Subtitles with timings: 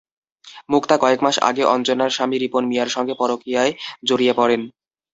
[0.69, 3.71] মুক্তা কয়েক মাস আগে অঞ্জনার স্বামী রিপন মিয়ার সঙ্গে পরকীয়ায়
[4.07, 4.61] জড়িয়ে পড়েন।